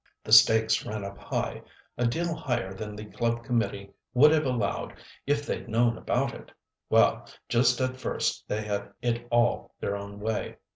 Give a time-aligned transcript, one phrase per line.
[0.23, 4.95] The stakes ran up high—a deal higher than the club committee would have allowed
[5.27, 6.51] if they'd known about it.
[6.89, 10.57] Well, just at first they had it all their own way.